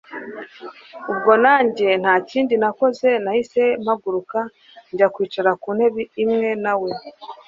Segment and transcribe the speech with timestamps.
[1.11, 4.39] ubwo nanjye ntakindi nakoze nahise mpaguruka
[4.91, 6.89] njye kwicara kuntebe imwe nawe